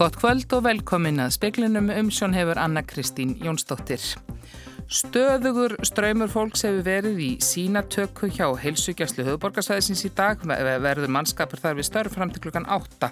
[0.00, 4.00] Gott kvöld og velkomin að speklinum um sjón hefur Anna Kristín Jónsdóttir.
[4.88, 11.60] Stöðugur ströymur fólks hefur verið í sína tökku hjá heilsugjastlu höfuborgarsæðisins í dag verður mannskapur
[11.60, 13.10] þar við störf fram til klukkan 8.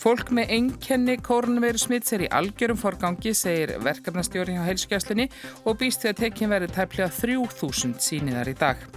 [0.00, 5.28] Fólk með einkenni kórnveru smitts er í algjörum forgangi, segir verkefnastjóri hjá heilsugjastlunni
[5.66, 8.88] og býst við að tekinn verið tæplega 3000 síniðar í dag.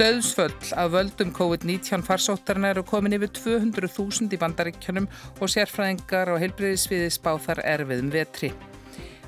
[0.00, 7.10] Döðsföll af völdum COVID-19 farsóttarna eru komin yfir 200.000 í bandaríkjunum og sérfræðingar og heilbreyðisviði
[7.12, 8.48] spá þar erfiðum vetri.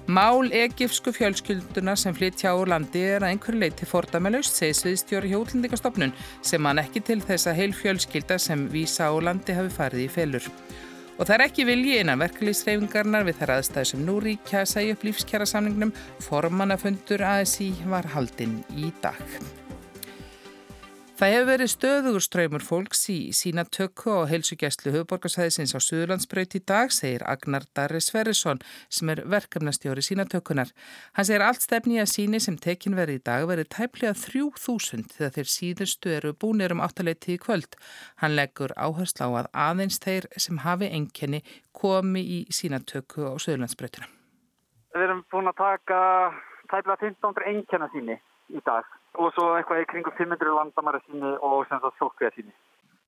[0.09, 6.17] Mál egifsku fjölskylduna sem flytja á landi er að einhverju leiti fordamalaust, segir sviðstjóri hjólendingastofnun
[6.41, 10.11] sem man ekki til þess að heil fjölskylda sem vísa á landi hafi farið í
[10.17, 10.51] felur.
[11.19, 14.97] Og það er ekki vilji innan verkefliðsreyfingarnar við þær aðstæðu sem nú ríkja að segja
[14.97, 15.93] upp lífskjara samningnum.
[16.25, 19.21] Formannafundur ASI var haldinn í dag.
[21.23, 26.61] Það hefur verið stöðugur ströymur fólks í sína tökku og heilsugjæslu höfuborgarsæðisins á Suðurlandsbraut í
[26.67, 28.59] dag, segir Agnar Darri Sverrisson
[28.91, 30.73] sem er verkefnastjóri sína tökkunar.
[31.15, 35.37] Hann segir allt stefni að síni sem tekin verið í dag verið tæplega 3000 þegar
[35.37, 37.79] þeir síðustu eru búinir um áttaleiti í kvöld.
[38.19, 43.39] Hann leggur áherslu á að aðeins þeir sem hafi enkenni komi í sína tökku á
[43.39, 44.11] Suðurlandsbrautuna.
[44.91, 46.03] Við erum búin að taka
[46.67, 48.19] tæplega 1500 enkenna síni
[48.51, 52.55] í dag og svo eitthvað í kringum 500 landamæra síni og sem það sótkveða síni.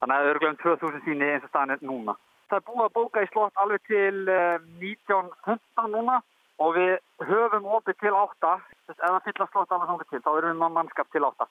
[0.02, 2.16] Þannig að örglega um 2000 síni eins og staðin er núna.
[2.50, 6.20] Það er búið að bóka í slott alveg til 1915 eh, núna
[6.62, 6.92] og við
[7.30, 8.54] höfum opið til 8.
[8.92, 11.48] Ef það fylla slott alveg svona til, þá erum við mannskap til 8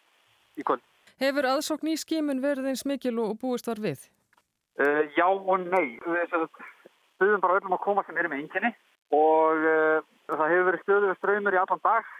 [0.62, 0.86] í kvöld.
[1.24, 4.06] Hefur aðsókn í skimun verið eins mikil og búist var við?
[4.78, 5.98] Uh, já og nei.
[6.06, 6.38] Við
[7.18, 8.74] stuðum bara öllum að koma sem eru með ynginni
[9.14, 12.14] og uh, það hefur verið stöðuð ströymur í allan dag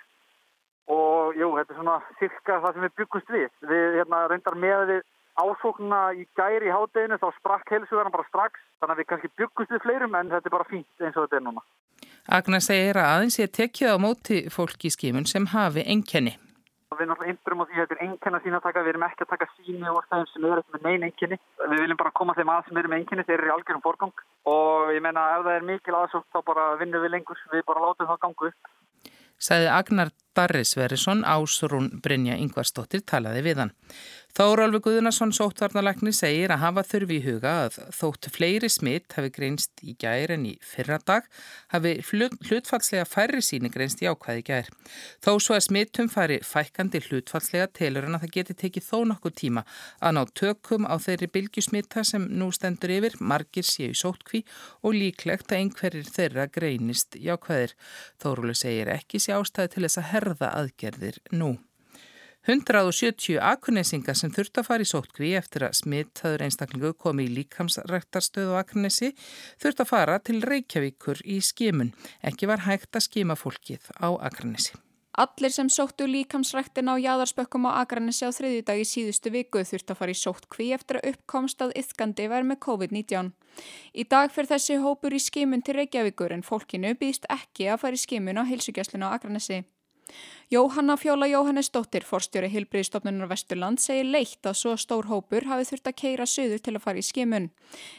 [0.92, 3.50] og jú, þetta er svona cirka það sem við byggust við.
[3.72, 5.04] Við hérna, reyndar með við
[5.40, 9.74] ásóknuna í gæri í hátteginu þá sprakk helsuverðan bara strax þannig að við kannski byggust
[9.74, 11.66] við fleirum en þetta er bara fínt eins og þetta er núna.
[12.24, 16.38] Agnar segir að aðeins ég tekja á móti fólki í skimun sem hafi enkenni.
[16.94, 19.26] Við alltaf einbrum á því að þetta er enkenna sína að taka, við erum ekki
[19.26, 21.38] að taka síni úr þeim sem eru með neyn enkenni.
[21.64, 24.24] Við viljum bara koma þeim að sem eru með enkenni, þeir eru í algjörum borgang
[24.54, 27.86] og ég menna ef það er mikil aðsók þá bara vinnum við lengur, við bara
[27.88, 28.73] látum það gangu upp.
[29.42, 33.74] Sæði Agnar Darri Sverrisson Ásrún Brynja Yngvarsdóttir talaði við hann.
[34.34, 39.84] Þórólfi Guðunarsson sóttvarnalækni segir að hafa þurfi í huga að þótt fleiri smitt hafi greinst
[39.86, 41.28] í gær en í fyrra dag
[41.70, 44.72] hafi hlutfallslega færri síni greinst í ákvæði gær.
[45.22, 49.36] Þó svo að smittum fari fækandi hlutfallslega telur en að það geti tekið þó nokkuð
[49.44, 49.64] tíma
[50.02, 54.42] að ná tökum á þeirri bylgjusmitta sem nú stendur yfir, margir séu sóttkví
[54.82, 57.78] og líklegt að einhverjir þeirra greinist í ákvæðir.
[58.18, 61.52] Þórólfi segir ekki sé ástæði til þess að herða aðgerðir nú.
[62.44, 68.58] 170 akunesingar sem þurft að fara í sótkví eftir að smittaður einstaklingu komi í líkamsræktarstöðu
[68.60, 69.14] á Akranesi
[69.64, 71.94] þurft að fara til Reykjavíkur í skimun.
[72.20, 74.76] Ekki var hægt að skima fólkið á Akranesi.
[75.14, 79.94] Allir sem sóttu líkamsræktin á jæðarspökkum á Akranesi á þriðju dag í síðustu viku þurft
[79.94, 83.30] að fara í sótkví eftir að uppkomst að yfkandi verð með COVID-19.
[83.94, 87.96] Í dag fyrir þessi hópur í skimun til Reykjavíkur en fólkinu býðst ekki að fara
[87.96, 89.62] í skimun á heilsugjastlinu á Akranesi.
[90.54, 96.00] Jóhanna Fjóla Jóhannesdóttir, forstjóri Hilbriðstofnunar Vesturland, segir leitt að svo stór hópur hafi þurft að
[96.02, 97.48] keira söður til að fara í skimun.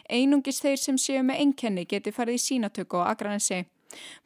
[0.07, 3.65] Einungis þeir sem séu með einkenni geti farið í sínatöku á Akranesi.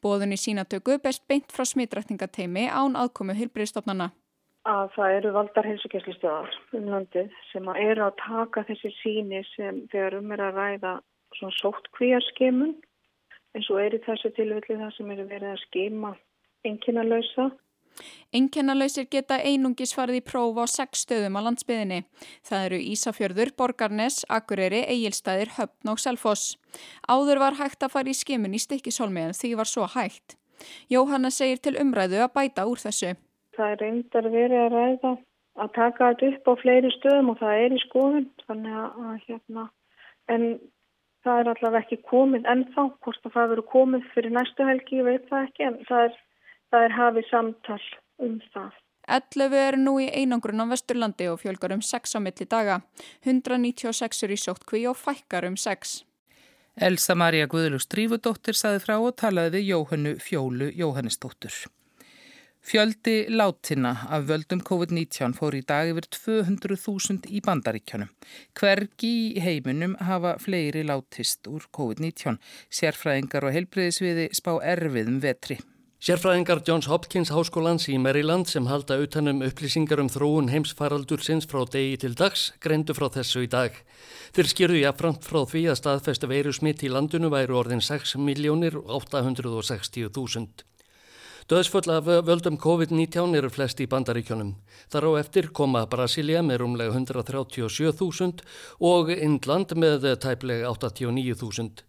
[0.05, 4.11] Bóðun í sínatöku best beint frá smitrækningateimi án aðkomu Hilbriðstofnana.
[4.69, 10.19] Að það eru valdar helsukesslistjóðar um landið sem eru að taka þessi síni sem þegar
[10.19, 10.93] um er að ræða
[11.39, 12.75] svona sótt kvíarskimun
[13.57, 16.13] eins og er í þessu tilfelli það sem eru verið að skima
[16.69, 17.49] enginalösa
[18.35, 22.03] Einkennalausir geta einungis farið í próf á sex stöðum á landsbyðinni.
[22.47, 26.59] Það eru Ísafjörður, Borgarnes, Akureyri, Egilstaðir, Höfn og Selfoss.
[27.09, 30.37] Áður var hægt að fara í skimun í stikkisólmi en því var svo hægt.
[30.91, 33.15] Jóhanna segir til umræðu að bæta úr þessu.
[33.57, 35.13] Það er reyndar verið að ræða
[35.59, 38.29] að taka þetta upp á fleiri stöðum og það er í skoðun.
[39.29, 39.65] Hérna,
[40.31, 40.45] en
[41.27, 42.89] það er allavega ekki komið ennþá.
[43.03, 46.19] Hvort að það veru komið fyrir næstu helgi, ég veit það ekki en það er
[46.73, 47.81] það er hafið samtal
[48.25, 48.77] um það.
[49.09, 52.83] 11 eru nú í einangrun á Vesturlandi og fjölgar um 6 á milli daga.
[53.25, 56.03] 196 eru í sóttkví og fækkar um 6.
[56.79, 61.57] Elsa Maria Guðlug Strífudóttir saði frá og talaði við Jóhannu Fjólu Jóhannesdóttur.
[62.69, 68.11] Fjöldi látina af völdum COVID-19 fór í dag yfir 200.000 í bandaríkjónum.
[68.59, 72.37] Hvergi í heiminum hafa fleiri látist úr COVID-19.
[72.69, 75.57] Sérfræðingar og helbreyðisviði spá erfiðum vetri.
[75.99, 81.67] Sérfræðingar Johns Hopkins háskólans í Maryland sem halda utanum upplýsingar um þróun heimsfaraldur sinns frá
[81.67, 83.75] degi til dags greindu frá þessu í dag.
[84.31, 90.63] Þeir skýrðu jáfnframt frá því að staðfesta veiru smitt í landinu væru orðin 6.860.000.
[91.51, 94.55] Döðsfull af völdum COVID-19 eru flest í bandaríkjónum.
[94.95, 98.47] Þar á eftir koma Brasilia með rúmlega 137.000
[98.87, 101.88] og Indland með tæplega 89.000.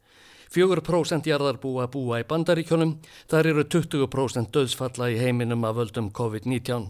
[0.49, 2.95] 4% jarðarbúa búa í bandaríkjónum,
[3.29, 6.89] þar eru 20% döðsfalla í heiminum af völdum COVID-19.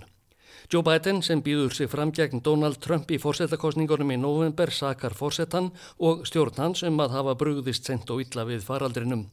[0.70, 5.72] Joe Biden sem býður sig fram gegn Donald Trump í fórsetakostningunum í november sakar fórsetan
[5.98, 9.26] og stjórn hans um að hafa brugðist sent og illa við faraldrinum.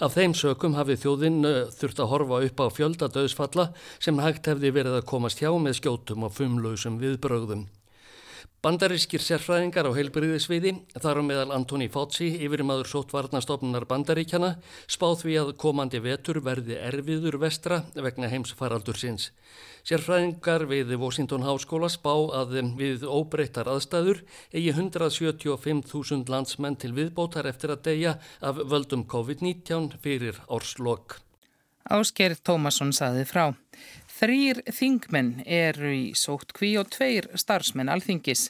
[0.00, 4.48] Af þeim sökum hafið þjóðinn uh, þurft að horfa upp á fjölda döðsfalla sem hægt
[4.48, 7.66] hefði verið að komast hjá með skjótum og fumlausum viðbrögðum.
[8.64, 14.54] Bandarískir sérfræðingar á heilbriðisviði, þar á meðal Antoni Fauci, yfirmaður sótvarnastofnunar Bandaríkjana,
[14.90, 19.28] spáð því að komandi vetur verði erfiður vestra vegna heimsfaraldur sinns.
[19.86, 27.76] Sérfræðingar við Washington Háskóla spá að við óbreyttar aðstæður eigi 175.000 landsmenn til viðbótar eftir
[27.76, 31.20] að deyja af völdum COVID-19 fyrir árslokk.
[31.86, 33.52] Ásker Tómasson saði frá.
[34.16, 38.46] Þrýr þingmenn eru í sótt kví og tveir starfsmenn alþingis.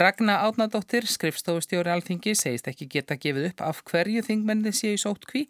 [0.00, 5.26] Ragnar Átnadóttir, skrifstofustjóri alþingis, segist ekki geta gefið upp af hverju þingmenni séu í sótt
[5.28, 5.42] kví,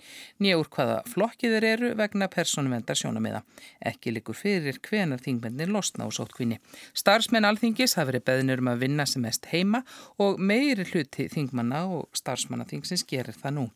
[0.42, 3.44] nýjur hvaða flokkiður eru vegna persónuvendar sjónamiða.
[3.92, 6.58] Ekki likur fyrir hvenar þingmenni losna á sótt kvíni.
[6.90, 9.84] Starfsmenn alþingis hafi verið beðnur um að vinna sem mest heima
[10.18, 13.68] og meiri hluti þingmanna og starfsmanna þingsins gerir það nú.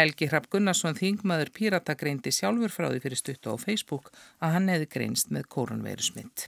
[0.00, 4.08] Helgi Hrapp Gunnarsson, þingmaður Pírata greindi sjálfur frá því fyrir stuttu á Facebook
[4.40, 6.46] að hann hefði greinst með kórunveirusmitt.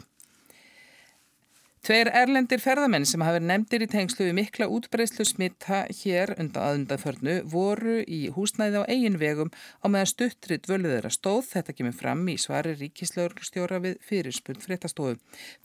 [1.86, 7.34] Tveir erlendir ferðamenn sem hafa nefndir í tengslu við mikla útbreyslu smitta hér undan aðundanförnu
[7.52, 11.44] voru í húsnæði á eigin vegum á meðan stuttrit völuður að stóð.
[11.52, 15.14] Þetta kemur fram í svari ríkislauglustjóra við fyrirspurn fréttastofu.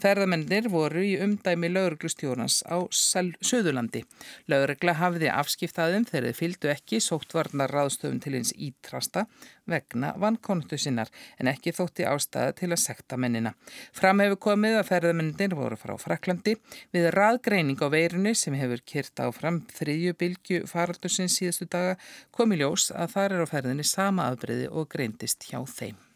[0.03, 4.03] Ferðamennir voru í umdæmi lauglustjórans á Söðurlandi.
[4.45, 9.25] Laugregla hafiði afskiptaðum þegar þið fylgdu ekki sóttvarnar ráðstöfum til eins ítrasta
[9.65, 11.09] vegna vankontu sinnar
[11.39, 13.55] en ekki þótti ástæða til að sekta mennina.
[13.95, 16.57] Fram hefur komið að ferðamennir voru frá Fraklandi
[16.91, 21.95] við raðgreining á veirinu sem hefur kyrt áfram þriðju bylgu faraldusins síðustu daga
[22.35, 26.10] komi ljós að þar er á ferðinni sama afbreyði og greindist hjá þeim.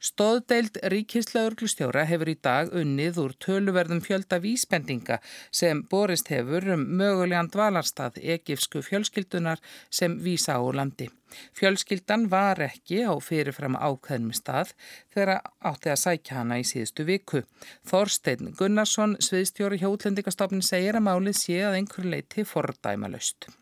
[0.00, 5.18] Stóðdeild ríkislauglustjóra hefur í dag unnið úr töluverðum fjölda vísbendinga
[5.52, 9.60] sem borist hefur um mögulegan dvalarstað egifsku fjölskyldunar
[9.92, 11.10] sem vísa á landi.
[11.52, 14.72] Fjölskyldan var ekki á fyrirfram ákveðnum stað
[15.12, 17.44] þegar átti að sækja hana í síðustu viku.
[17.84, 23.52] Þorstein Gunnarsson, sviðstjóri hjólendikastofnin, segir að málið sé að einhver leiti fordæma löst.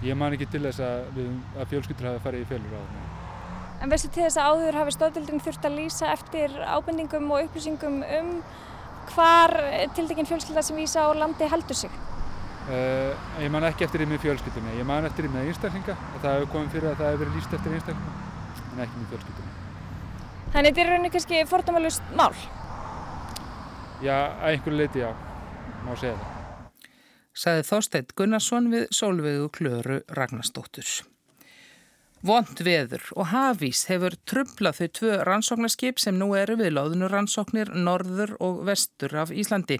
[0.00, 1.24] Ég man ekki til þess að,
[1.60, 3.17] að fjölskyldur hafi farið í fjölur á það.
[3.78, 8.00] En veistu til þess að áður hafi stóðdildin þurft að lýsa eftir ábendingum og upplýsingum
[8.02, 8.30] um
[9.12, 9.54] hvar
[9.96, 11.92] tildekinn fjölskylda sem vísa á landi heldur sig?
[12.68, 16.18] Uh, ég man ekki eftir því með fjölskyldunni, ég man eftir því með einstaklinga og
[16.20, 18.16] það hefur komið fyrir að það hefur verið lýst eftir einstaklinga
[18.74, 19.54] en ekki með fjölskyldunni.
[20.52, 22.34] Þannig þetta er rauninni kannski fordómalust mál?
[24.04, 25.08] Já, að einhverju leiti já,
[25.86, 26.34] má segja það.
[27.38, 30.92] Saði Þorstein Gunnarsson við Solveigu Klöru Ragnarstóttur.
[32.26, 38.34] Vond veður og hafís hefur trublað þau tvö rannsóknarskip sem nú eru við loðnurannsóknir norður
[38.42, 39.78] og vestur af Íslandi.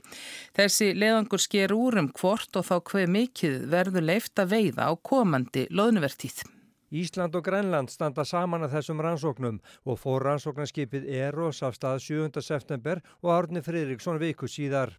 [0.55, 4.93] Þessi leðangur sker úr um hvort og þá hver mikið verður leift að veiða á
[5.03, 6.58] komandi loðnuvertíð.
[6.91, 12.41] Ísland og Grænland standa saman að þessum rannsóknum og fór rannsóknarskipið Eros af stað 7.
[12.41, 14.95] september og Árni Fridriksson viku síðar.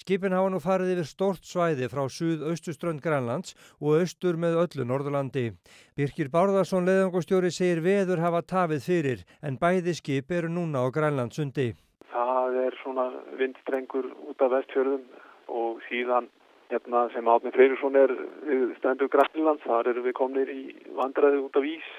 [0.00, 5.50] Skipin hafa nú farið yfir stort svæði frá suð-austuströnd Grænlands og austur með öllu Norðurlandi.
[5.92, 11.74] Birkir Bárðarsson leðangustjóri segir veður hafa tafið fyrir en bæði skip eru núna á Grænlandsundi.
[12.08, 15.04] Það er svona vindstrengur út af vestfjörðum
[15.52, 16.32] og síðan
[16.72, 18.12] hérna sem Átni Freyríksson er
[18.48, 20.64] við stendur Grænland, þar eru við komnir í
[20.96, 21.94] vandræði út af ís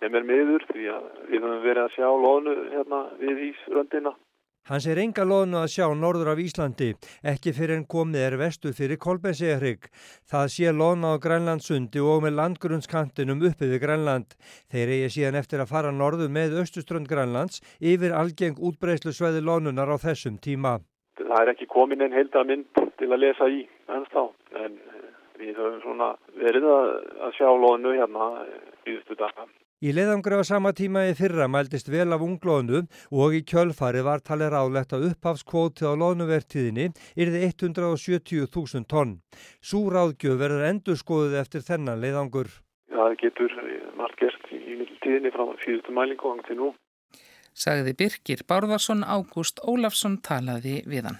[0.00, 4.16] sem er miður því að við höfum verið að sjá loðnu hérna við ísröndina.
[4.68, 6.90] Hans er enga loðnu að sjá norður af Íslandi,
[7.26, 9.88] ekki fyrir en komið er vestu fyrir Kolbensegrygg.
[10.30, 14.36] Það sé loðna á Grænlandsundi og með landgrunnskantinum uppið við Grænland.
[14.70, 19.90] Þeir eigi síðan eftir að fara norðu með östuströnd Grænlands yfir algeng útbreyslu sveði loðnunar
[19.90, 20.78] á þessum tíma.
[21.18, 24.22] Það er ekki komin einn heildamind til að lesa í ennstá
[24.54, 25.06] en eh,
[25.40, 26.90] við höfum svona verið að,
[27.26, 28.28] að sjá loðnu hérna
[28.86, 29.46] íðustu eh, daga.
[29.80, 34.20] Í leðangri á sama tíma í fyrra mældist vel af unglónu og í kjölfari var
[34.20, 39.16] talið ráðlegt að upphafskvóti á loðnuvertíðinni yrði 170.000 tonn.
[39.64, 42.52] Sú ráðgjöf verður endur skoðuð eftir þennan leðangur.
[42.92, 43.56] Það getur
[43.96, 46.70] margt gert í tíðinni frá síðustu mælingu til nú.
[47.56, 51.18] Sagði Birkir Bárðarsson, Ágúst Ólafsson talaði við hann.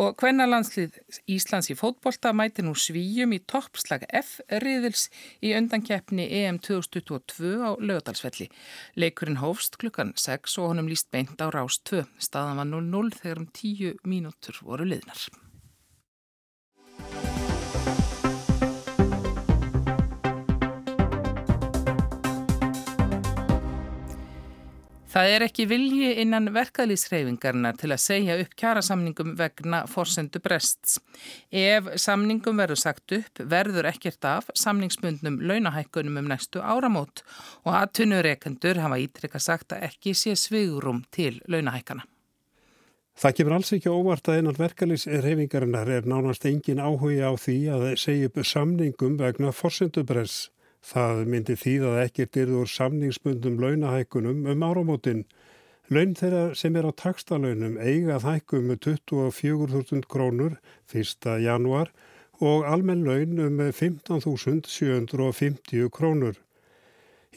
[0.00, 0.96] Og hvenna landslið
[1.28, 5.08] Íslands í fótbolta mæti nú svíjum í toppslag F-riðils
[5.44, 8.48] í undankeppni EM 2022 á lögadalsvelli.
[8.96, 12.06] Leikurinn hófst klukkan 6 og honum líst beint á rás 2.
[12.16, 15.28] Staðan var 0-0 þegar um 10 mínútur voru liðnar.
[25.12, 30.94] Það er ekki vilji innan verkaðlýsreyfingarna til að segja upp kjærasamningum vegna forsendu brests.
[31.52, 37.20] Ef samningum verður sagt upp, verður ekkert af samningsmundnum launahækkunum um næstu áramót
[37.66, 42.08] og aðtunureikendur hafa ítrekka sagt að ekki sé svigurum til launahækkana.
[43.12, 47.86] Það kemur alls ekki óvart að einan verkaðlýsreyfingarinnar er nánast engin áhuga á því að
[48.00, 50.48] segja upp samningum vegna forsendu brests.
[50.82, 55.20] Það myndi þýð að ekkert yrður samningsbundum launahækunum um áramótin.
[55.92, 60.52] Laun þeirra sem er á takstalönum eiga þækkum með 24.000 krónur
[60.90, 61.26] 1.
[61.44, 61.88] januar
[62.42, 66.36] og almenn laun um 15.750 krónur.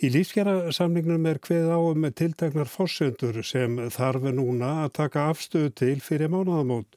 [0.03, 5.69] Í lífskjara samningnum er hveð á um tiltaknar fórsöndur sem þarf núna að taka afstöðu
[5.71, 6.89] til fyrir mánuðamót.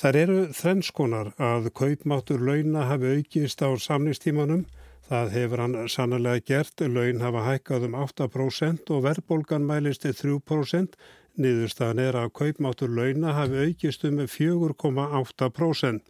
[0.00, 4.66] Þar eru þrennskonar að kaupmáttur launa hafi aukist á samningstímanum
[5.10, 10.92] Það hefur hann sannlega gert, laun hafa hækkað um 8% og verðbólgan mælist til 3%,
[11.34, 16.04] niðurstaðan er að kaupmáttur launa hafi aukist um 4,8%.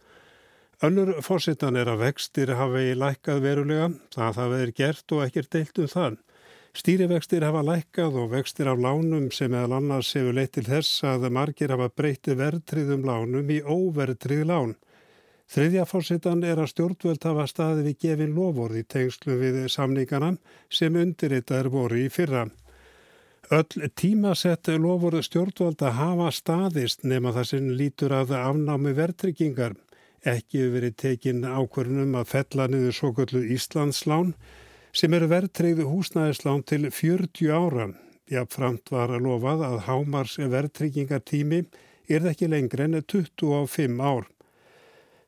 [0.85, 5.81] Önnur fórsettan er að vextir hafi lækkað verulega, það hafi verið gert og ekkert deilt
[5.81, 6.21] um það.
[6.77, 11.25] Stýrivextir hafa lækkað og vextir af lánum sem eða annars hefur leitt til þess að
[11.33, 14.77] margir hafa breyti verðtriðum lánum í óverðtrið lán.
[15.51, 20.37] Þriðja fórsetan er að stjórnvöld hafa staði við gefin lofórði tengslu við samningarna
[20.71, 22.45] sem undirritaður voru í fyrra.
[23.51, 29.75] Öll tímasett lofórðu stjórnvöld að hafa staðist nema það sem lítur að afnámi verðtryggingar.
[30.23, 34.35] Ekki hefur verið tekin ákvörnum að fella niður svo göllu Íslandslán
[34.95, 37.91] sem eru verðtryggðu húsnæðislán til 40 ára.
[38.31, 41.65] Jáfnframt var að lofað að hámars verðtryggingartími
[42.07, 44.31] er ekki lengri en 25 ár.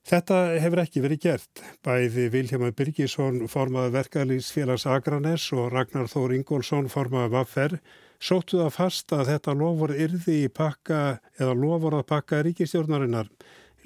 [0.04, 1.62] Þetta hefur ekki verið gert.
[1.86, 7.78] Bæði Vilhelmur Birgisson formaði verkaðlýsfélags Akranes og Ragnar Þór Ingólfsson formaði Vaffer
[8.24, 11.00] sóttu það fast að þetta lofur yrði í pakka
[11.40, 13.32] eða lofur að pakka ríkistjórnarinnar.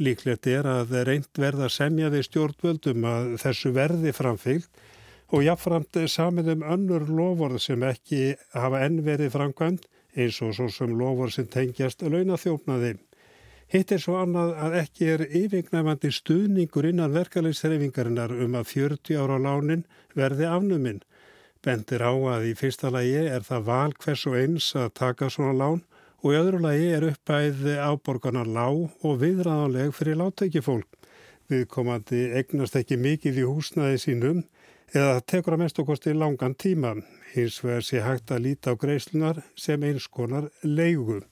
[0.01, 4.85] Líklegt er að reynd verða semja við stjórnvöldum að þessu verði framfylgt
[5.33, 9.85] og jáfnframt samið um önnur lofur sem ekki hafa enn verið framkvæmt
[10.17, 12.97] eins og svo sem lofur sem tengjast launathjófnaði.
[13.67, 19.39] Hitt er svo annað að ekki er yfirgnæfandi stuðningur innan verkefæliðsreifingarinnar um að 40 ára
[19.43, 19.81] lánin
[20.15, 21.01] verði afnuminn.
[21.65, 25.57] Bendir á að í fyrsta lagi er það val hvers og eins að taka svona
[25.59, 25.81] lán
[26.23, 30.87] og í öðru lagi er uppæði áborgarnar lág og viðræðanleg fyrir látæki fólk.
[31.51, 34.41] Viðkomandi egnast ekki mikið í húsnaði sínum
[34.95, 36.95] eða tekur að mest okkosti langan tíma.
[37.33, 41.27] Hins vegar sé hægt að líta á greislunar sem einskonar leigum.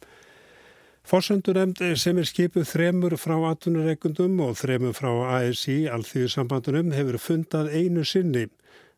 [1.05, 8.01] Forsöndunemnd sem er skipuð þremur frá atvinnureikundum og þremur frá ASI, alþýðsambandunum, hefur fundað einu
[8.09, 8.47] sinni.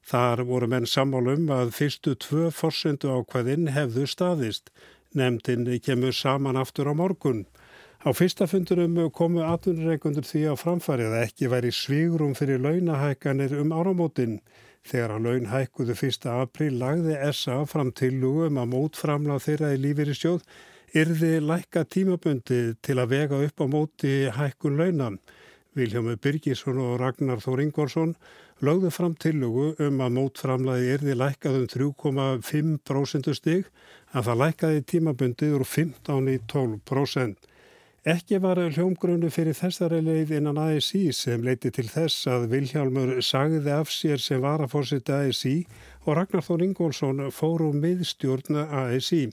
[0.07, 4.71] Þar voru menn sammálum að fyrstu tvö forsöndu ákvæðin hefðu staðist.
[5.19, 7.43] Nemndin kemur saman aftur á morgun.
[7.99, 13.75] Á fyrsta fundunum komu atvinnureikundur því á framfærið að ekki væri svigurum fyrir launahækkanir um
[13.75, 14.39] áramótin.
[14.87, 16.31] Þegar að laun hækkuðu 1.
[16.39, 20.47] april lagði SA fram til lúum að mótframla þeirra í lífeyrisjóð
[20.95, 25.17] yrði lækka tímabundi til að vega upp á móti hækkun launan.
[25.77, 28.15] Viljámi Byrkisson og Ragnar Þór Ingvarsson
[28.65, 33.67] lögðu fram tillugu um að mótframlaði yrði lækkað um 3,5% stig
[34.15, 37.37] að það lækkaði tímabundið úr 15 í 12%.
[38.07, 43.73] Ekki var hljómgrunnu fyrir þessari leið innan ASI sem leiti til þess að Vilhjálmur sagði
[43.75, 45.57] af sér sem var að fórsita ASI
[46.05, 49.25] og Ragnar Þór Ingvarsson fór um miðstjórna ASI.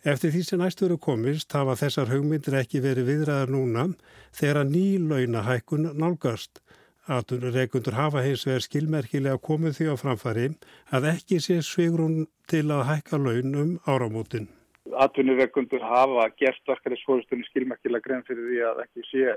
[0.00, 3.82] Eftir því sem næstu veru komist hafa þessar hugmyndir ekki verið viðræðar núna
[4.32, 6.62] þegar að nýlaunahækkun nálgast.
[7.10, 10.46] Atunreikundur hafa hins vegar skilmerkilega komið því á framfari
[10.96, 14.48] að ekki sé svigrún til að hækka laun um áramótin.
[14.96, 19.36] Atunreikundur hafa gert verkari skóðustunni skilmerkilega grein fyrir því að ekki sé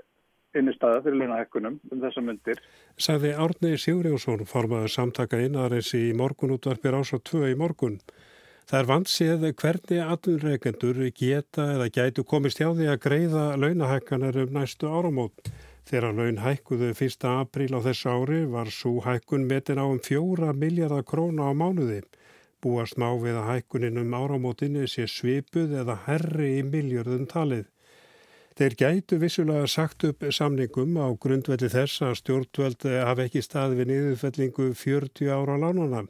[0.55, 2.62] innistæða fyrir launahækkunum um þessa myndir.
[2.96, 8.00] Saði Árni Sigurjónsson formaður samtaka innarins í morgunútvarpir ás og tvö í morgun.
[8.63, 14.53] Það er vantsið hvernig atvinnreikendur geta eða gætu komist hjá því að greiða launahækkanar um
[14.55, 15.51] næstu áramót.
[15.84, 17.27] Þegar laun hækkuðu 1.
[17.27, 22.00] apríl á þessu ári var svo hækkun metin á um fjóra miljardar króna á mánuði.
[22.63, 27.67] Búast má við að hækkunin um áramótinni sé svipuð eða herri í miljörðum talið.
[28.55, 33.91] Þeir gætu vissulega sagt upp samningum á grundvelli þess að stjórnveld hafi ekki stað við
[33.91, 36.05] niðurfellingu 40 ára lánuna.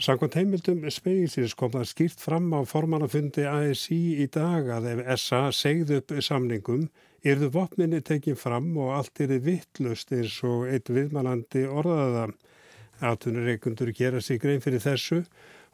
[0.00, 5.40] Sankvæmt heimildum speilsins kom það skýrt fram á formannafundi ASI í dag að ef SA
[5.52, 6.86] segð upp samningum
[7.20, 12.30] yrðu vopninni tekinn fram og allt yrði vittlust eins og eitt viðmælandi orðaða.
[13.10, 15.20] Atunurreikundur gera sig grein fyrir þessu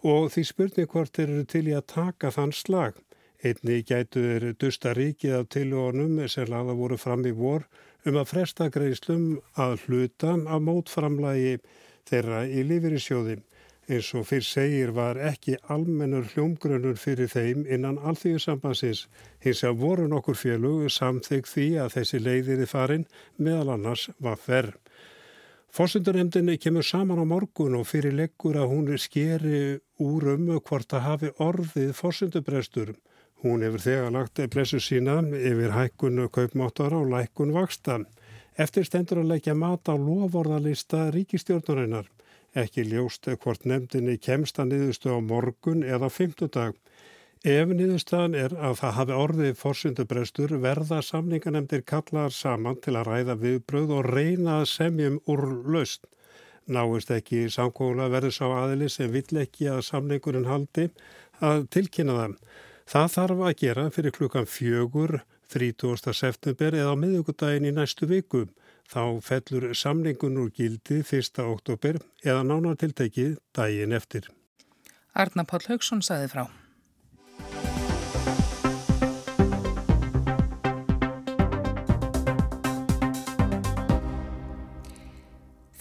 [0.03, 2.99] og því spurning hvort eru til í að taka þann slag.
[3.47, 7.71] Einni gætu er dusta ríkið af tilvonum sem laða voru fram í vor
[8.03, 11.61] um að fresta greiðslum að hluta af mótframlagi
[12.11, 13.45] þeirra í lífyrirsjóði.
[13.87, 19.05] Eins og fyrr segir var ekki almennur hljómgrunur fyrir þeim innan alþjóðsambansins.
[19.45, 23.05] Hins að voru nokkur félug samþygg því að þessi leiðiði farin
[23.39, 24.73] meðal annars var ferr.
[25.71, 31.07] Fórsundurnemdini kemur saman á morgun og fyrir leggur að hún skeri úr um hvort að
[31.07, 32.95] hafi orðið fórsundubrestur.
[33.45, 38.01] Hún hefur þegar lagt blessu sína yfir hækkunu kaupmáttara og lækkun vaksta.
[38.59, 42.16] Eftir stendur að leggja mat á lovorðalista ríkistjórnarinnar.
[42.57, 46.79] Ekki ljóst hvort nefndinni kemst að niðurstu á morgun eða fymtudag.
[47.45, 53.37] Ef niðurstaðan er að það hafi orðið fórsundubrestur verða samninganemndir kallaðar saman til að ræða
[53.43, 56.09] viðbröð og reyna að semjum úr laust.
[56.67, 60.89] Náist ekki samkóla verður sá aðili sem vill ekki að samningurinn haldi
[61.45, 62.39] að tilkynna það.
[62.87, 65.21] Það þarf að gera fyrir klukkan fjögur
[65.53, 66.15] 30.
[66.17, 68.47] september eða á miðugudaginn í næstu viku.
[68.87, 71.43] Þá fellur samningun úr gildi 1.
[71.43, 74.31] oktober eða nánartiltekið daginn eftir.
[75.17, 76.47] Arna Páll Haugsson saði frá.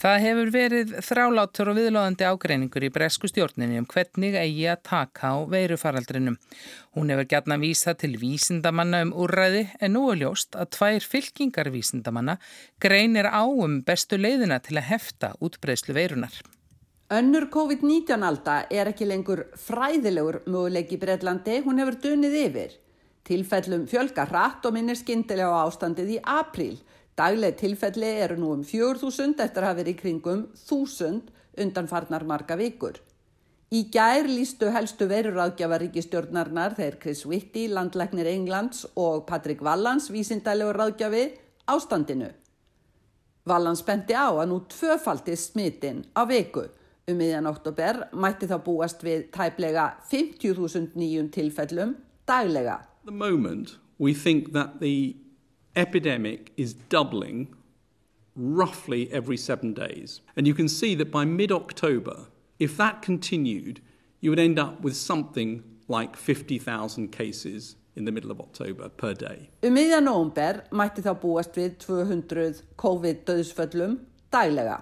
[0.05, 5.31] Það hefur verið þrálátur og viðlóðandi ágreiningur í bresku stjórninni um hvernig eigi að taka
[5.33, 6.35] á veirufaraldrinum.
[6.93, 11.71] Hún hefur gætna vísa til vísindamanna um úrræði en nú er ljóst að tvær fylkingar
[11.73, 12.35] vísindamanna
[12.77, 16.37] greinir á um bestu leiðina til að hefta útbreyslu veirunar.
[17.09, 22.77] Önnur COVID-19 alda er ekki lengur fræðilegur möguleik í Breitlandi, hún hefur dunið yfir.
[23.25, 26.77] Tilfellum fjölga hratt og minnir skindilega á ástandið í apríl.
[27.15, 32.25] Dagleg tilfelli eru nú um 4.000 eftir að hafa verið í kringum 1.000 undan farnar
[32.27, 32.97] marga vikur.
[33.71, 40.77] Í gær lístu helstu veruráðgjafa ríkistjórnarnar þeir Chris Whitty, landlegnir Englands og Patrick Vallans, vísindælegur
[40.77, 41.23] ráðgjafi,
[41.71, 42.29] ástandinu.
[43.47, 46.67] Vallans benti á að nú tvöfaldi smitin á viku.
[47.07, 51.95] Um miðjan oktober mætti þá búast við tæplega 50.000 nýjum tilfellum
[52.27, 52.79] daglega.
[53.05, 55.15] The moment we think that the
[55.75, 57.53] epidemic is doubling
[58.35, 60.21] roughly every seven days.
[60.35, 62.27] And you can see that by mid October,
[62.59, 63.81] if that continued,
[64.21, 69.13] you would end up with something like 50,000 cases in the middle of October per
[69.13, 69.49] day.
[69.63, 73.99] Um miðjan nógumber mætti þá búast við 200 COVID-döðsföllum
[74.33, 74.81] daglega.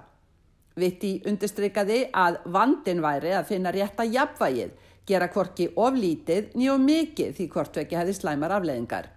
[0.80, 4.72] Vitti undirstrykaði að vandin væri að finna rétta jafnvægið,
[5.06, 9.12] gera kvorki oflítið nýjum mikið því hvort ekki hefði slæmar afleðingar.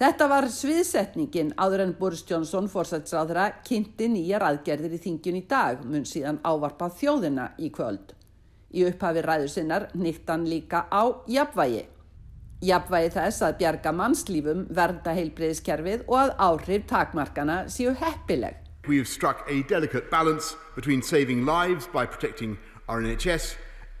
[0.00, 5.82] Þetta var sviðsetningin áður en Boris Johnson fórsætsráðra kynnti nýjar aðgerðir í þingjun í dag
[5.84, 8.14] mun síðan ávarpa þjóðina í kvöld.
[8.72, 11.82] Í upphafi ræður sinnar nýtt hann líka á jafnvægi.
[12.64, 18.56] Jafnvægi þess að bjarga mannslífum vernda heilbreyðiskerfið og að áhrif takmarkana séu heppileg.
[18.88, 22.56] We have struck a delicate balance between saving lives by protecting
[22.88, 23.52] our NHS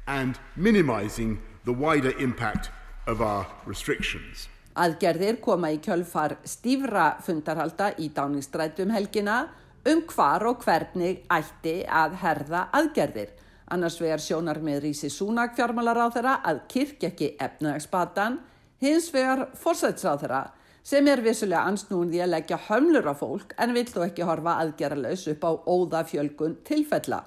[0.06, 2.70] and minimising the wider impact
[3.06, 4.48] of our restrictions.
[4.80, 9.42] Aðgerðir koma í kjölfar stífra fundarhalda í dáningsstrætum helgina
[9.88, 13.34] um hvar og hvernig ætti að herða aðgerðir.
[13.70, 18.40] Annars vegar sjónar með Rísi Súnak fjármálaráþara að kirk ekki efnagsbatan,
[18.80, 20.46] hins vegar fórsætsráþara
[20.82, 24.56] sem er vissulega ansnúin því að leggja hömlur á fólk en vill þó ekki horfa
[24.62, 27.20] aðgerðalaus upp á óðafjölgun tilfella.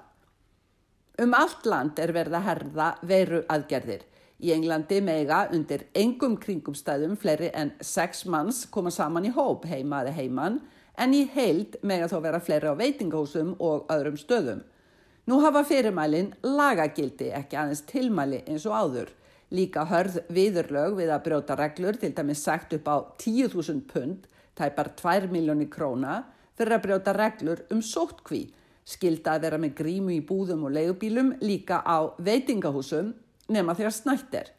[1.22, 4.02] Um allt land er verið að herða veru aðgerðir.
[4.44, 10.02] Í Englandi mega undir engum kringumstæðum fleiri en sex manns koma saman í hóp heima
[10.02, 10.58] eða heiman
[11.00, 14.60] en í heild mega þó vera fleiri á veitingahúsum og öðrum stöðum.
[15.24, 19.14] Nú hafa fyrirmælin lagagildi ekki aðeins tilmæli eins og áður.
[19.54, 24.92] Líka hörð viðurlög við að brjóta reglur til dæmis sagt upp á 10.000 pund, tæpar
[25.00, 28.50] 2 miljónir króna, fyrir að brjóta reglur um sóttkví.
[28.84, 33.14] Skilda að vera með grímu í búðum og leigubílum líka á veitingahúsum
[33.48, 34.50] nema þegar snætt er.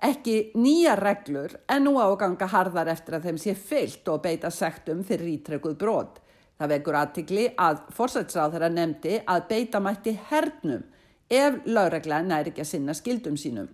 [0.00, 4.22] Ekki nýja reglur en nú á að ganga harðar eftir að þeim sé fyllt og
[4.24, 6.20] beita sektum fyrir ítrekuð brot.
[6.60, 10.86] Það vekur aðtikli að fórsætsráð þeirra nefndi að beita mætti hernum
[11.30, 13.68] ef lögregla næri ekki að sinna skildum sínum.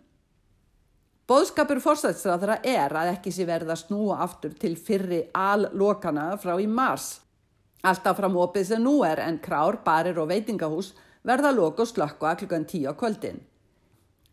[1.26, 6.68] Bóðskapur fórsætsræðara er að ekki sé verða að snúa aftur til fyrri allokana frá í
[6.70, 7.16] mars.
[7.82, 10.92] Alltaf fram opið sem nú er en krár, barir og veitingahús
[11.26, 13.42] verða að loka og slökka klukkan tíu á kvöldin.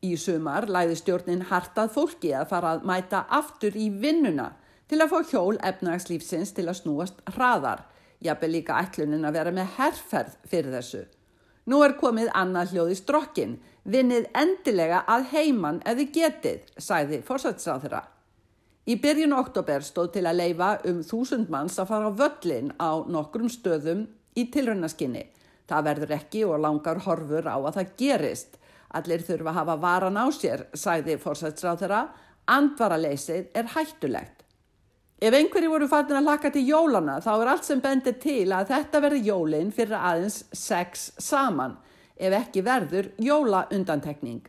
[0.04, 4.50] Í sumar læði stjórnin hartað fólki að fara að mæta aftur í vinnuna
[4.92, 7.86] til að fá hjól efnagslífsins til að snúast hraðar.
[8.24, 11.04] Jafnveg líka ætlunin að vera með herrferð fyrir þessu.
[11.72, 13.54] Nú er komið annað hljóði strokkin.
[13.84, 18.04] Vinnið endilega að heiman þið getið, sæði fórsætsráðra.
[18.84, 22.92] Í byrjun oktober stóð til að leifa um þúsund manns að fara á völlin á
[23.08, 25.24] nokkrum stöðum í tilrönnaskinni.
[25.68, 28.60] Það verður ekki og langar horfur á að það gerist.
[28.94, 32.06] Allir þurfa að hafa varan á sér, sæði fórsætsráðra.
[32.54, 34.44] Andvaraleysið er hættulegt.
[35.24, 38.74] Ef einhverju voru fattin að laka til jólana þá er allt sem bendir til að
[38.74, 41.78] þetta verði jólinn fyrir aðeins sex saman
[42.20, 44.42] ef ekki verður jóla undantekning.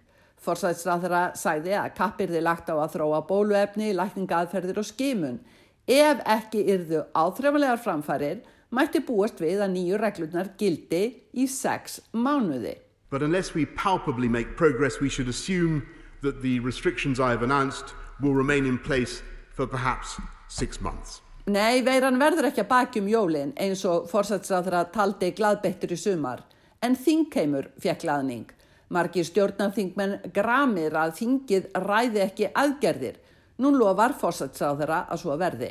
[0.45, 5.39] Forsætsræðara sæði að kappirði lagt á að þróa bóluefni, lækningaðferðir og skimun.
[5.87, 8.43] Ef ekki yrðu áþrefalegar framfarir
[8.75, 11.05] mætti búast við að nýju reglurnar gildi
[11.39, 12.75] í sex mánuði.
[13.15, 15.87] But unless we palpably make progress we should assume
[16.23, 19.23] that the restrictions I have announced will remain in place
[19.53, 21.21] for perhaps six months.
[21.47, 26.43] Nei, veiran verður ekki að baki um jólin eins og fórsætsráðra taldi gladbeittur í sumar,
[26.83, 28.51] en þingheimur fekk laðning.
[28.91, 33.23] Margir stjórnarþingmenn gramir að þingið ræði ekki aðgerðir.
[33.63, 35.71] Nú lofar fórsætsráðra að svo verði.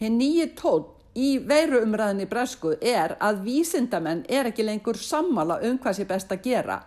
[0.00, 5.98] Hinn nýji tótt í veiruumræðinni bresku er að vísindamenn er ekki lengur sammala um hvað
[5.98, 6.80] sé best að gera.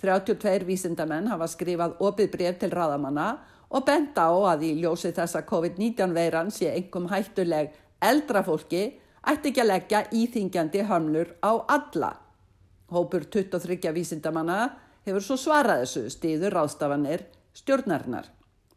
[0.00, 3.28] 32 vísindamenn hafa skrifað opið bref til ráðamanna
[3.70, 7.72] og benda á að í ljósi þessa COVID-19 veiran sé einhverjum hættuleg
[8.04, 8.84] eldra fólki
[9.24, 12.12] ætti ekki að leggja íþingjandi hömlur á alla.
[12.92, 14.58] Hópur 23 vísindamanna
[15.04, 17.24] hefur svo svarað þessu stíður ráðstafanir
[17.56, 18.28] stjórnarinnar.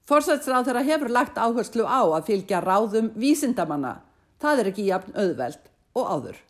[0.08, 4.07] Forsætsráð þeirra hefur lagt áherslu á að fylgja ráðum vísindamanna.
[4.42, 6.42] Það er ekki jafn auðveld og áður.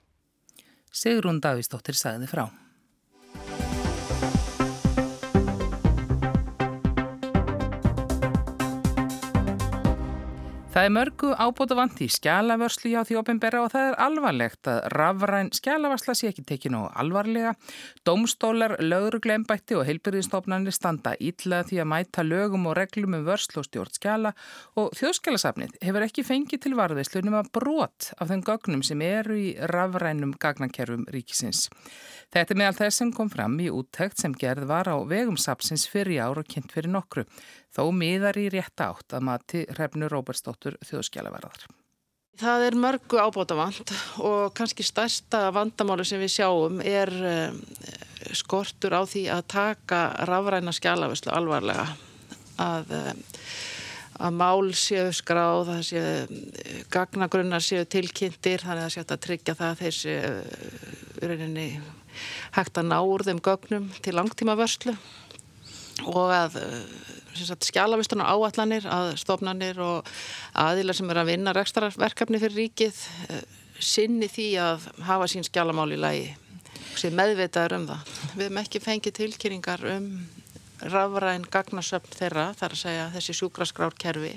[0.91, 2.47] Sigrún Davísdóttir sagði frá.
[10.77, 14.83] Það er mörgu ábúta vant í skjálavörslu hjá því ofinbera og það er alvarlegt að
[14.93, 17.55] rafræn skjálavarsla sé ekki tekinu alvarlega.
[18.05, 23.65] Dómstólar, lögurglembætti og heilbyrðinstofnarnir standa ítla því að mæta lögum og reglum um vörslu og
[23.65, 24.35] stjórn skjala
[24.77, 29.49] og þjóðskjálasafnið hefur ekki fengið til varðislunum að brot af þeim gögnum sem eru í
[29.73, 31.71] rafrænum gagnankerfum ríkisins.
[32.29, 35.89] Þetta er meðal þess sem kom fram í úttækt sem gerð var á vegum sapsins
[35.89, 37.25] fyrir ár og kynnt fyrir nokkru.
[37.77, 41.67] Þó miðar í rétt átt að mati hrefnu Róbersdóttur þjóðskjálaverðar.
[42.37, 43.91] Það er mörgu ábótavand
[44.25, 47.55] og kannski stærsta vandamáli sem við sjáum er eh,
[48.37, 51.85] skortur á því að taka rafræna skjálafislu alvarlega.
[52.61, 53.41] Að, eh,
[54.25, 59.57] að mál séu skráð, að séu eh, gagnagrunnar séu tilkynntir, þannig að séu að tryggja
[59.57, 61.67] það að þeir séu rauninni
[62.57, 64.97] hægt að ná úr þeim gögnum til langtíma vörslu
[66.05, 66.57] og að
[67.45, 70.09] skjálavistunar áallanir að stofnanir og
[70.57, 73.45] aðilar sem er að vinna rekstarverkefni fyrir ríkið eh,
[73.79, 76.27] sinni því að hafa sín skjálamál í lagi
[76.97, 78.11] sem meðvitaður um það.
[78.33, 80.11] Við hefum ekki fengið tilkynningar um
[80.93, 84.35] rafræn gagnasöfn þeirra, þar að segja þessi sjúkraskrárkerfi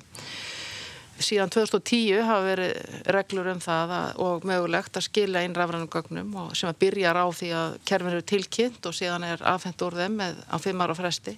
[1.24, 6.34] síðan 2010 hafa verið reglur um það að, og mögulegt að skila inn rafrænum gögnum
[6.42, 9.98] og sem að byrjar á því að kerfin eru tilkynnt og síðan er afhengt úr
[10.00, 11.36] þeim með, á fimm ára fresti.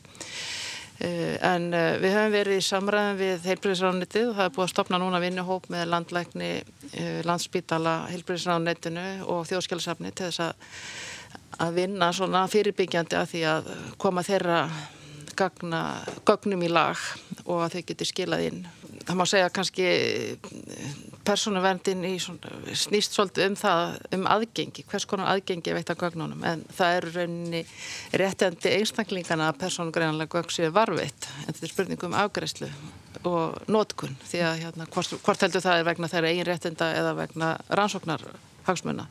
[1.02, 4.70] Uh, en uh, við höfum verið í samræðum við heilbríðisránitið og það er búið að
[4.70, 10.68] stopna núna vinnuhóp með landlækni, uh, landsbítala, heilbríðisránitinu og þjóðskjálasafni til þess að,
[11.66, 13.72] að vinna svona fyrirbyggjandi að því að
[14.04, 14.60] koma þeirra
[15.42, 15.82] gagna,
[16.28, 17.02] gögnum í lag
[17.48, 18.62] og að þau geti skilað inn.
[19.02, 19.88] Það má segja kannski
[21.26, 22.02] persónuverndin
[22.74, 27.12] snýst svolítið um það, um aðgengi, hvers konar aðgengi veit að gögnunum, en það eru
[27.16, 27.62] rauninni
[28.22, 32.70] réttandi einstaklingana að persónugreinanlega gögn séu varfitt, en þetta er spurning um afgreyslu
[33.28, 37.14] og nótkun, því að hérna, hvort, hvort heldur það er vegna þeirra eigin réttinda eða
[37.20, 38.26] vegna rannsóknar
[38.66, 39.06] hagsmuna.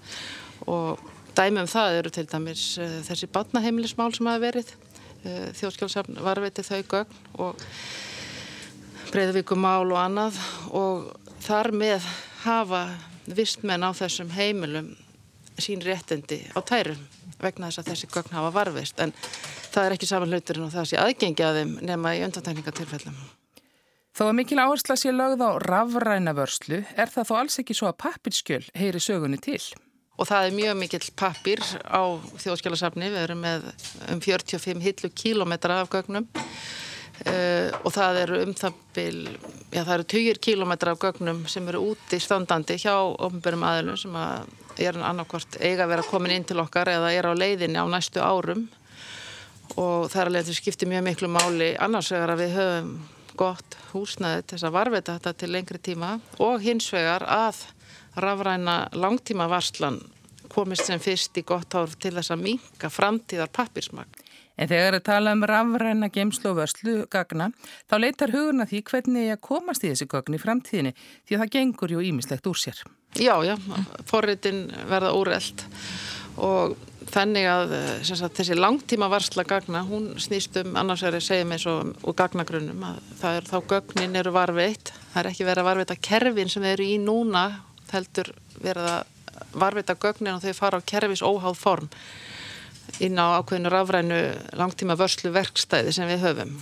[0.67, 0.99] Og
[1.37, 4.75] dæmi um það eru til dæmis uh, þessi batnaheimilismál sem hafa verið,
[5.23, 7.67] uh, þjóðskjálfsafn varfiti þau gögn og
[9.11, 10.37] breyðvíkumál og annað
[10.71, 11.09] og
[11.41, 12.05] þar með
[12.43, 12.83] hafa
[13.25, 14.93] vistmenn á þessum heimilum
[15.61, 17.01] sín réttindi á tærum
[17.41, 19.13] vegna þess að þessi gögn hafa varfist en
[19.71, 23.15] það er ekki saman hluturinn og það sé aðgengi að þeim nema í undantekningatilfellum.
[24.11, 27.89] Þó að mikil áhersla sé lögð á rafræna vörslu er það þó alls ekki svo
[27.89, 29.61] að pappirskjöl heyri sögunni til.
[30.21, 32.03] og það er mjög mikill pappir á
[32.43, 33.63] þjóðskjálasafni, við erum með
[34.11, 36.27] um 45 hillu kílometra af gögnum
[37.21, 39.17] Uh, og það eru um það bil,
[39.69, 44.15] já það eru 20 kílometra af gögnum sem eru úti standandi hjá ofnbjörnum aðilum sem
[44.17, 44.47] að
[44.81, 48.23] er annarkvort eiga að vera komin inn til okkar eða er á leiðinni á næstu
[48.23, 48.63] árum
[49.75, 52.89] og það er alveg að þetta skiptir mjög miklu máli annars vegar að við höfum
[53.37, 57.61] gott húsnæði til þess að varvita þetta til lengri tíma og hins vegar að
[58.17, 60.01] rafræna langtíma varslan
[60.51, 64.11] komist sem fyrst í gott ár til þess að minka framtíðar pappirsmagn.
[64.61, 67.49] En þegar að tala um rafræna geimslu og vörslu gagna,
[67.89, 71.53] þá leitar hugurna því hvernig ég komast í þessi gagn í framtíðinni því að það
[71.55, 72.83] gengur ju ímislegt úr sér.
[73.17, 73.55] Já, já,
[74.07, 75.65] forritin verða úreld
[76.41, 76.77] og
[77.11, 77.73] þannig að
[78.05, 82.17] sagt, þessi langtíma varsla gagna, hún snýst um annars er að segja mig svo úr
[82.21, 86.53] gagnagrunnum að það er þá gögnin eru varveitt, það er ekki verið að varveita kerfin
[86.53, 87.47] sem eru í núna,
[87.91, 88.29] heldur
[88.61, 91.89] verið að varveita gögnin og þau fara á kerfis óháð form
[93.01, 94.19] inn á ákveðinu rafrænu
[94.57, 96.53] langtíma vörslu verkstæði sem við höfum.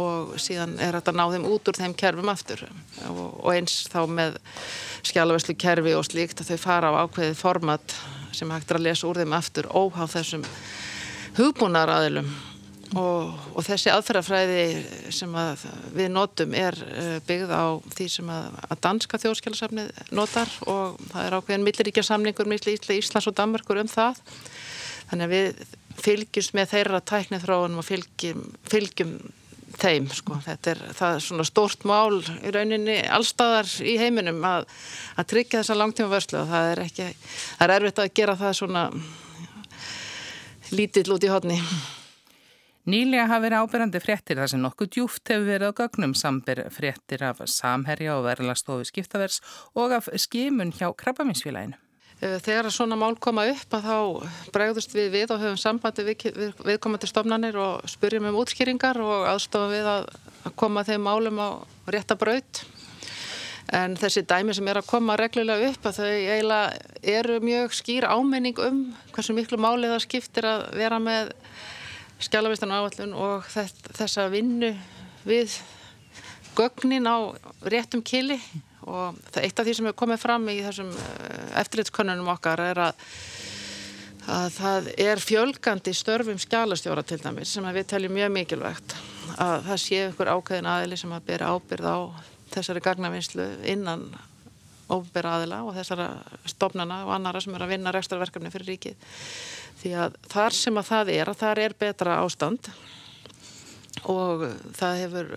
[0.00, 2.64] Og síðan er þetta að ná þeim út úr þeim kerfum aftur.
[3.12, 4.40] Og, eins þá með
[5.06, 7.94] skjálavörslu kerfi og slíkt að þau fara á ákveðið format
[8.34, 10.48] sem hægt er að lesa úr þeim aftur óháð þessum
[11.36, 12.32] hugbúnar aðilum
[12.98, 14.64] og, og þessi aðferðafræði
[15.14, 20.50] sem að við notum er eh, byggð á því sem að, að danska þjóðskjálasafni notar.
[20.66, 24.22] Og það er ákveðin milliríkja samningur millir Íslands og Danmarkur um það
[25.10, 25.64] þannig að við
[26.04, 29.16] fylgjumst með þeirra tæknið þróunum og fylgjum, fylgjum
[29.78, 30.38] þeim sko.
[30.44, 34.68] þetta er, er svona stórt mál í rauninni allstaðar í heiminum að,
[35.18, 37.10] að tryggja þessa langtíma vörslu og það er ekki,
[37.58, 38.86] það er erfitt að gera það svona
[40.74, 41.60] lítill út í hodni
[42.84, 47.24] Nýlega hafi verið ábyrrandi fréttir þar sem nokkuð djúft hefur verið á gögnum sambyr fréttir
[47.24, 49.40] af samherja og verðlastofu skiptavers
[49.72, 51.80] og af skimun hjá krabbaminsfélaginu.
[52.24, 53.96] Eh, þegar svona mál koma upp að þá
[54.54, 59.26] bregðust við við og höfum sambandi við, við, viðkomandi stofnanir og spurjum um útskýringar og
[59.28, 60.06] aðstofum við að,
[60.48, 61.48] að koma þeim málum á
[61.92, 62.62] rétta braut.
[63.74, 68.08] En þessi dæmi sem er að koma reglulega upp að þau eiginlega eru mjög skýr
[68.08, 68.82] ámenning um
[69.12, 71.32] hversu miklu máli það skiptir að vera með
[72.24, 74.72] skjálavistan áallun og þessa vinnu
[75.28, 75.58] við
[76.56, 77.36] gögnin á
[77.68, 78.38] réttum kili
[78.84, 82.82] og það eitt af því sem hefur komið fram í þessum eh, eftirlitskönnunum okkar er
[82.88, 83.08] að,
[84.36, 88.96] að það er fjölgandi störfum skjálastjóra til dæmis sem við teljum mjög mikilvægt.
[89.40, 91.98] Að það sé ykkur ákveðin aðili sem að byrja ábyrð á
[92.54, 94.08] þessari gagnavinslu innan
[94.92, 96.08] óbyrra aðila og þessara
[96.48, 99.14] stofnana og annara sem er að vinna rekstarverkefni fyrir ríkið.
[99.80, 102.68] Því að þar sem að það er að þar er betra ástand
[104.10, 104.44] og
[104.76, 105.34] það hefur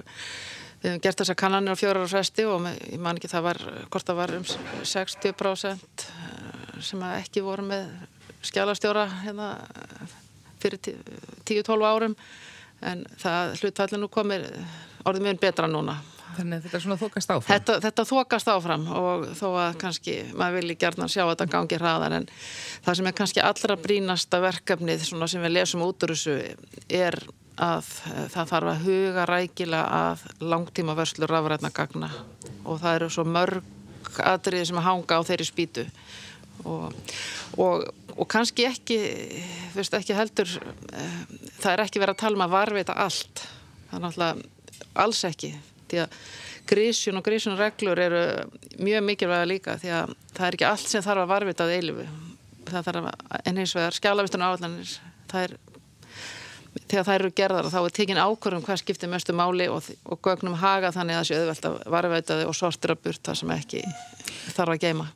[0.82, 3.62] Við hefum gert þessa kannanir á fjórar og fresti og ég man ekki það var,
[3.90, 7.88] hvort það var um 60% eh, sem ekki voru með
[8.46, 9.56] skjálastjóra hérna,
[10.62, 10.82] fyrir
[11.48, 12.14] 10-12 árum
[12.86, 14.46] en það hlutfallin nú komir
[15.08, 15.98] orðið mjög betra núna.
[16.38, 17.48] Þannig að þetta er svona þokast áfram?
[17.50, 21.80] Þetta, þetta þokast áfram og þó að kannski maður vilji gerna sjá að þetta gangi
[21.80, 22.28] hraðar en
[22.86, 26.38] það sem er kannski allra brínasta verkefnið sem við lesum út úr þessu
[26.94, 27.18] er
[27.58, 32.12] að eh, það þarf að huga rækilega að langtíma vörslu rafrætna gagna.
[32.66, 35.86] Og það eru svo mörg atriði sem að hanga á þeirri spýtu.
[36.68, 36.94] Og,
[37.62, 38.98] og, og kannski ekki,
[39.76, 40.50] veist, ekki heldur
[40.94, 41.24] eh,
[41.62, 43.48] það er ekki verið að tala um að varveita allt.
[43.88, 44.54] Það er náttúrulega
[44.98, 45.54] alls ekki
[45.88, 46.16] því að
[46.68, 48.24] grísjun og grísjunreglur eru
[48.84, 52.08] mjög mikilvæga líka því að það er ekki allt sem þarf að varveita að eilifu
[52.68, 54.94] það þarf að, en eins og það er skjálavistunum áallanir
[55.32, 55.56] það er
[56.86, 60.58] þegar þær eru gerðar þá er tekin ákvörðum hvað skiptir mestu máli og, og gögnum
[60.62, 63.84] haga þannig að sé auðvelt að varveitaði og sortira burt það sem ekki
[64.54, 65.12] þarf að geima.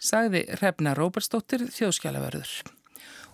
[0.00, 2.52] Sagði Hrefna Róbersdóttir þjóðskjálaverður.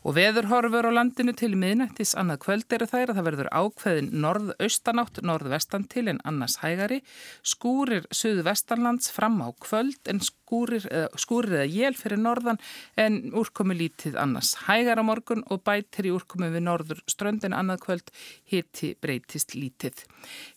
[0.04, 5.22] Og veðurhorfur á landinu til miðnættis annað kvöld eru þær að það verður ákveðin norð-austanátt,
[5.26, 7.00] norð-vestan til en annars hægari,
[7.42, 12.60] skúrir suðu-vestanlands fram á kvöld en skúrir eða jél fyrir norðan
[12.94, 14.54] en úrkomi lítið annars.
[14.68, 18.12] Hægar á morgun og bætir í úrkomi við norður ströndin annað kvöld
[18.52, 20.04] hitti breytist lítið.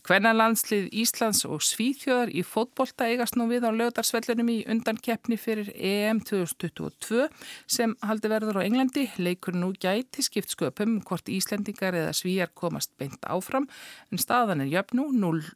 [0.05, 5.73] Hvenna landslið Íslands og Svíþjóðar í fótbolta eigast nú við á lögdarsvellunum í undankeppni fyrir
[5.73, 7.27] EM 2022
[7.65, 9.07] sem haldi verður á Englandi.
[9.39, 13.69] Leikur nú gæti skipt sköpum hvort Íslendingar eða Svíjar komast beint áfram
[14.11, 15.05] en staðan er jöfn nú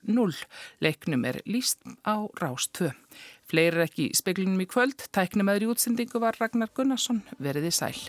[0.08, 0.40] 0-0.
[0.80, 2.94] Leiknum er líst á Rás 2.
[3.44, 8.00] Fleiri ekki speklinum í kvöld, tæknum aðri útsendingu var Ragnar Gunnarsson, veriði sæl.